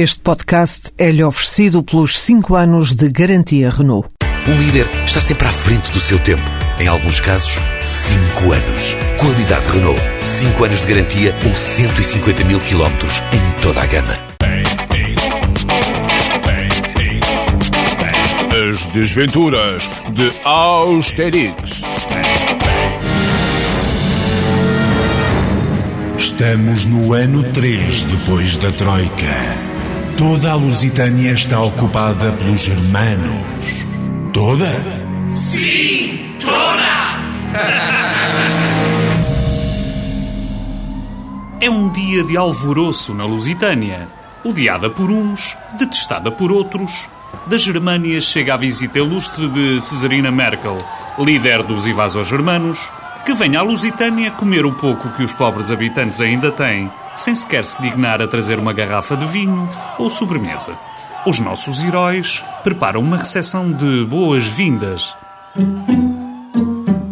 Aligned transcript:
Este 0.00 0.20
podcast 0.20 0.92
é-lhe 0.96 1.24
oferecido 1.24 1.82
pelos 1.82 2.20
5 2.20 2.54
anos 2.54 2.94
de 2.94 3.08
garantia 3.08 3.68
Renault. 3.68 4.08
Um 4.46 4.56
líder 4.56 4.86
está 5.04 5.20
sempre 5.20 5.48
à 5.48 5.50
frente 5.50 5.90
do 5.90 5.98
seu 5.98 6.20
tempo. 6.20 6.44
Em 6.78 6.86
alguns 6.86 7.18
casos, 7.18 7.58
5 7.84 8.52
anos. 8.52 8.96
Qualidade 9.18 9.68
Renault. 9.68 10.00
5 10.22 10.64
anos 10.64 10.80
de 10.82 10.86
garantia 10.86 11.34
ou 11.44 11.52
150 11.52 12.44
mil 12.44 12.60
quilómetros 12.60 13.20
em 13.32 13.60
toda 13.60 13.82
a 13.82 13.86
gama. 13.86 14.14
As 18.70 18.86
desventuras 18.86 19.90
de 20.12 20.30
Austerix. 20.44 21.82
Estamos 26.16 26.86
no 26.86 27.12
ano 27.12 27.42
3 27.42 28.04
depois 28.04 28.56
da 28.58 28.70
Troika. 28.70 29.77
Toda 30.18 30.50
a 30.50 30.54
Lusitânia 30.56 31.30
está 31.30 31.62
ocupada 31.62 32.32
pelos 32.32 32.62
germanos. 32.62 33.86
Toda? 34.32 34.66
Sim, 35.28 36.34
toda! 36.40 36.58
É 41.60 41.68
um 41.70 41.88
dia 41.90 42.24
de 42.24 42.36
alvoroço 42.36 43.14
na 43.14 43.24
Lusitânia. 43.24 44.08
Odiada 44.44 44.90
por 44.90 45.08
uns, 45.10 45.56
detestada 45.76 46.30
por 46.32 46.50
outros. 46.52 47.08
Da 47.46 47.56
Germânia 47.56 48.20
chega 48.20 48.54
a 48.54 48.56
visita 48.56 48.98
ilustre 48.98 49.48
de 49.48 49.80
Cesarina 49.80 50.30
Merkel, 50.30 50.78
líder 51.18 51.62
dos 51.62 51.86
invasores 51.86 52.28
germanos, 52.28 52.90
que 53.28 53.34
vem 53.34 53.56
à 53.56 53.60
Lusitânia 53.60 54.30
comer 54.30 54.64
o 54.64 54.72
pouco 54.72 55.10
que 55.10 55.22
os 55.22 55.34
pobres 55.34 55.70
habitantes 55.70 56.18
ainda 56.18 56.50
têm, 56.50 56.90
sem 57.14 57.34
sequer 57.34 57.62
se 57.62 57.82
dignar 57.82 58.22
a 58.22 58.26
trazer 58.26 58.58
uma 58.58 58.72
garrafa 58.72 59.14
de 59.18 59.26
vinho 59.26 59.68
ou 59.98 60.10
sobremesa. 60.10 60.72
Os 61.26 61.38
nossos 61.38 61.78
heróis 61.82 62.42
preparam 62.64 63.02
uma 63.02 63.18
recepção 63.18 63.70
de 63.70 64.06
boas-vindas. 64.06 65.14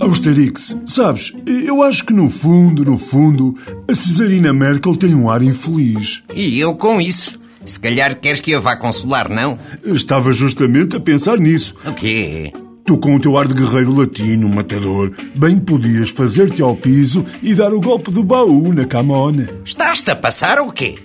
Austerix, 0.00 0.76
sabes, 0.84 1.32
eu 1.46 1.80
acho 1.80 2.04
que 2.04 2.12
no 2.12 2.28
fundo, 2.28 2.84
no 2.84 2.98
fundo, 2.98 3.56
a 3.88 3.94
Cesarina 3.94 4.52
Merkel 4.52 4.96
tem 4.96 5.14
um 5.14 5.30
ar 5.30 5.44
infeliz. 5.44 6.24
E 6.34 6.58
eu 6.58 6.74
com 6.74 7.00
isso? 7.00 7.38
Se 7.64 7.78
calhar 7.78 8.16
queres 8.16 8.40
que 8.40 8.50
eu 8.50 8.60
vá 8.60 8.74
consolar, 8.74 9.28
não? 9.28 9.56
Estava 9.84 10.32
justamente 10.32 10.96
a 10.96 11.00
pensar 11.00 11.38
nisso. 11.38 11.72
O 11.86 11.92
quê? 11.94 12.52
Tu, 12.90 12.98
com 12.98 13.14
o 13.14 13.20
teu 13.20 13.38
ar 13.38 13.46
de 13.46 13.54
guerreiro 13.54 13.94
latino, 13.94 14.48
matador, 14.48 15.12
bem 15.36 15.60
podias 15.60 16.10
fazer-te 16.10 16.60
ao 16.60 16.74
piso 16.74 17.24
e 17.40 17.54
dar 17.54 17.72
o 17.72 17.80
golpe 17.80 18.10
do 18.10 18.24
baú 18.24 18.72
na 18.72 18.84
camona. 18.84 19.48
Estás-te 19.64 20.10
a 20.10 20.16
passar 20.16 20.58
ou 20.58 20.72
quê? 20.72 20.98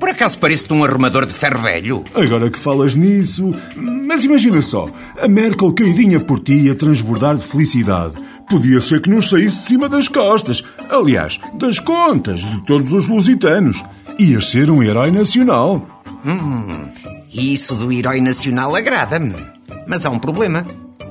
Por 0.00 0.08
acaso 0.08 0.38
parece-te 0.38 0.72
um 0.72 0.82
arrumador 0.82 1.26
de 1.26 1.34
ferro 1.34 1.60
velho? 1.60 2.02
Agora 2.14 2.48
que 2.48 2.58
falas 2.58 2.96
nisso. 2.96 3.54
Mas 3.76 4.24
imagina 4.24 4.62
só, 4.62 4.86
a 5.20 5.28
Merkel 5.28 5.74
caidinha 5.74 6.18
por 6.18 6.40
ti 6.40 6.70
a 6.70 6.74
transbordar 6.74 7.36
de 7.36 7.46
felicidade. 7.46 8.14
Podia 8.48 8.80
ser 8.80 9.02
que 9.02 9.10
nos 9.10 9.28
saísse 9.28 9.58
de 9.58 9.62
cima 9.64 9.90
das 9.90 10.08
costas. 10.08 10.64
Aliás, 10.88 11.38
das 11.58 11.78
contas 11.78 12.46
de 12.46 12.64
todos 12.64 12.94
os 12.94 13.08
lusitanos. 13.08 13.84
Ias 14.18 14.46
ser 14.46 14.70
um 14.70 14.82
herói 14.82 15.10
nacional. 15.10 15.76
Hum, 16.24 16.88
isso 17.30 17.74
do 17.74 17.92
herói 17.92 18.22
nacional 18.22 18.74
agrada-me. 18.74 19.36
Mas 19.86 20.06
há 20.06 20.10
um 20.10 20.18
problema. 20.18 20.64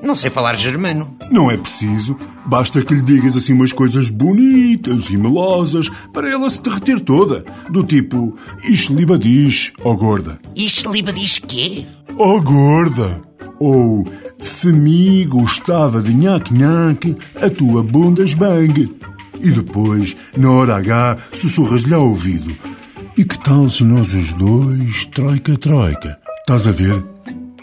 Não 0.05 0.13
sei 0.13 0.29
falar 0.29 0.53
germano. 0.53 1.17
Não 1.31 1.49
é 1.49 1.57
preciso. 1.57 2.15
Basta 2.45 2.85
que 2.85 2.93
lhe 2.93 3.01
digas 3.01 3.35
assim 3.35 3.53
umas 3.53 3.73
coisas 3.73 4.11
bonitas 4.11 5.09
e 5.09 5.17
melosas 5.17 5.89
para 6.13 6.29
ela 6.29 6.47
se 6.47 6.61
derreter 6.61 6.99
toda. 6.99 7.43
Do 7.71 7.83
tipo, 7.83 8.37
isto 8.63 8.93
liba 8.93 9.17
diz, 9.17 9.73
ó 9.83 9.91
oh 9.91 9.97
gorda. 9.97 10.37
Isto 10.55 10.91
liba 10.91 11.11
diz 11.11 11.39
quê? 11.39 11.85
Ó 12.19 12.35
oh 12.35 12.41
gorda. 12.41 13.19
Ou, 13.59 14.07
Femi 14.39 15.25
gostava 15.25 16.03
de 16.03 16.13
nhaque-nhaque, 16.13 17.17
a 17.41 17.49
tua 17.49 17.81
bunda 17.81 18.21
esbangue. 18.23 18.95
E 19.41 19.49
depois, 19.49 20.15
na 20.37 20.51
hora 20.51 20.75
H, 20.75 21.17
sussurras-lhe 21.33 21.93
ao 21.95 22.07
ouvido. 22.07 22.55
E 23.17 23.25
que 23.25 23.43
tal 23.43 23.67
se 23.71 23.83
nós 23.83 24.13
os 24.13 24.33
dois, 24.33 25.05
troika-troika? 25.05 26.19
Estás 26.41 26.67
a 26.67 26.71
ver? 26.71 27.03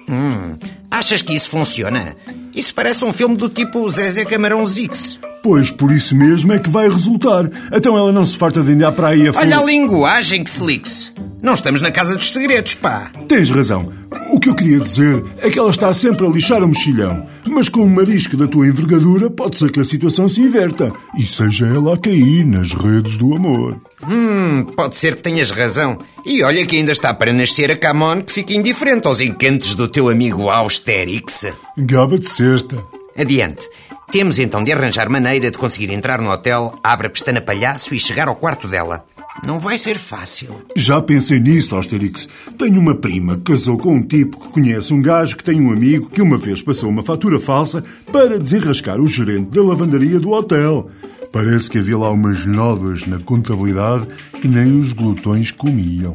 Hum, 0.09 0.57
achas 1.03 1.21
que 1.21 1.35
isso 1.35 1.49
funciona? 1.49 2.15
Isso 2.55 2.73
parece 2.73 3.05
um 3.05 3.13
filme 3.13 3.37
do 3.37 3.49
tipo 3.49 3.89
Zezé 3.91 4.25
Camarão 4.25 4.65
Zix. 4.69 5.19
Pois, 5.43 5.69
por 5.69 5.91
isso 5.91 6.15
mesmo 6.15 6.53
é 6.53 6.61
que 6.61 6.71
vai 6.71 6.89
resultar. 6.89 7.51
Então 7.73 7.99
ela 7.99 8.13
não 8.13 8.25
se 8.25 8.37
farta 8.37 8.63
de 8.63 8.71
andar 8.73 8.93
para 8.93 9.09
aí 9.09 9.27
a... 9.27 9.33
Olha 9.33 9.59
a 9.59 9.65
linguagem 9.65 10.45
que 10.45 10.51
se 10.51 10.65
lixe. 10.65 11.13
Não 11.43 11.55
estamos 11.55 11.81
na 11.81 11.91
Casa 11.91 12.17
dos 12.17 12.31
Segredos, 12.31 12.77
pá. 12.77 13.11
Tens 13.29 13.51
razão. 13.51 13.93
O 14.31 14.39
que 14.39 14.49
eu 14.49 14.55
queria 14.55 14.79
dizer 14.79 15.25
é 15.39 15.51
que 15.51 15.59
ela 15.59 15.71
está 15.71 15.93
sempre 15.93 16.25
a 16.25 16.31
lixar 16.31 16.63
o 16.63 16.69
mexilhão. 16.69 17.29
Mas 17.45 17.69
com 17.69 17.83
o 17.83 17.91
marisco 17.91 18.37
da 18.37 18.47
tua 18.47 18.69
envergadura, 18.69 19.29
pode 19.29 19.59
ser 19.59 19.73
que 19.73 19.81
a 19.81 19.85
situação 19.85 20.29
se 20.29 20.41
inverta. 20.41 20.93
E 21.19 21.27
seja 21.27 21.67
ela 21.67 21.95
a 21.95 21.99
cair 21.99 22.47
nas 22.47 22.73
redes 22.73 23.17
do 23.17 23.35
amor. 23.35 23.77
Hum, 24.09 24.63
pode 24.77 24.97
ser 24.97 25.17
que 25.17 25.23
tenhas 25.23 25.51
razão. 25.51 25.99
E 26.25 26.45
olha 26.45 26.65
que 26.65 26.77
ainda 26.77 26.93
está 26.93 27.13
para 27.13 27.33
nascer 27.33 27.73
a 27.73 27.77
Camon 27.77 28.23
que 28.23 28.33
fica 28.33 28.55
indiferente 28.55 29.09
aos 29.09 29.21
encantos 29.21 29.75
do 29.75 29.89
teu 29.89 30.09
amigo 30.09 30.49
Austerix. 30.49 31.49
Gaba 31.77 32.21
de 32.21 32.29
cesta. 32.29 32.77
Adiante. 33.19 33.69
Temos 34.13 34.39
então 34.39 34.63
de 34.63 34.71
arranjar 34.71 35.09
maneira 35.09 35.51
de 35.51 35.59
conseguir 35.59 35.91
entrar 35.91 36.21
no 36.21 36.31
hotel, 36.31 36.79
abre 36.85 37.09
a 37.09 37.11
pestana 37.11 37.41
palhaço 37.41 37.95
e 37.95 37.99
chegar 37.99 38.29
ao 38.29 38.37
quarto 38.37 38.69
dela. 38.69 39.05
Não 39.45 39.59
vai 39.59 39.79
ser 39.79 39.99
fácil. 39.99 40.55
Já 40.77 41.01
pensei 41.01 41.41
nisso, 41.41 41.75
Austerix. 41.75 42.29
Tenho 42.59 42.79
uma 42.79 42.95
prima 42.95 43.37
que 43.37 43.53
casou 43.53 43.77
com 43.79 43.95
um 43.95 44.03
tipo 44.03 44.39
que 44.39 44.49
conhece 44.49 44.93
um 44.93 45.01
gajo 45.03 45.37
que 45.37 45.45
tem 45.45 45.61
um 45.61 45.73
amigo 45.73 46.11
que 46.11 46.23
uma 46.23 46.37
vez 46.37 46.61
passou 46.61 46.89
uma 46.89 47.03
fatura 47.03 47.41
falsa 47.41 47.83
para 48.13 48.39
desenrascar 48.39 49.01
o 49.01 49.07
gerente 49.07 49.51
da 49.51 49.63
lavandaria 49.63 50.21
do 50.21 50.31
hotel. 50.31 50.91
Parece 51.33 51.71
que 51.71 51.79
havia 51.79 51.97
lá 51.97 52.11
umas 52.11 52.45
nódoas 52.45 53.07
na 53.07 53.19
contabilidade 53.19 54.07
que 54.41 54.47
nem 54.47 54.79
os 54.79 54.93
glutões 54.93 55.51
comiam. 55.51 56.15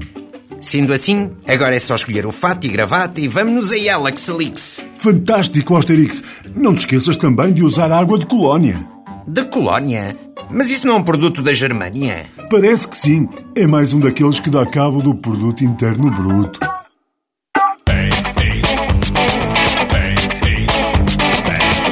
Sendo 0.62 0.94
assim, 0.94 1.32
agora 1.48 1.76
é 1.76 1.80
só 1.80 1.96
escolher 1.96 2.26
o 2.26 2.32
fato 2.32 2.66
e 2.66 2.70
gravata 2.70 3.20
e 3.20 3.28
vamos-nos 3.28 3.72
a 3.72 3.80
ela 3.80 4.12
lixe. 4.38 4.84
Fantástico, 5.00 5.76
Austerix. 5.76 6.24
Não 6.56 6.74
te 6.74 6.80
esqueças 6.80 7.18
também 7.18 7.54
de 7.54 7.64
usar 7.64 7.92
água 7.92 8.18
de 8.18 8.26
colónia. 8.26 8.86
De 9.28 9.44
colónia? 9.46 10.27
Mas 10.50 10.72
isso 10.72 10.86
não 10.88 10.96
é 10.96 10.98
um 10.98 11.04
produto 11.04 11.42
da 11.42 11.54
Germânia? 11.54 12.26
Parece 12.50 12.88
que 12.88 12.96
sim. 12.96 13.30
É 13.56 13.68
mais 13.68 13.94
um 13.94 14.00
daqueles 14.00 14.40
que 14.40 14.50
dá 14.50 14.66
cabo 14.66 15.02
do 15.02 15.20
produto 15.22 15.64
interno 15.64 16.10
bruto. 16.10 16.60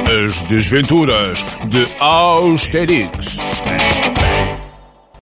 As 0.08 0.42
desventuras 0.42 1.44
de 1.68 1.86
Austerix. 1.98 3.38